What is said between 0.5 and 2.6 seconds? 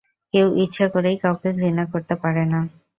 ইচ্ছা করেই কাউকে ঘৃণা করতে পারে না।